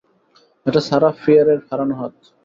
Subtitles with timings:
[0.65, 2.15] এটা সারাহ ফিয়ারের হারানো হাত।